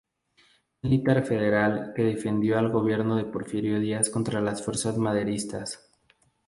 [0.85, 5.91] Militar Federal que defendió al Gobierno de Porfirio Díaz contra las fuerzas maderistas.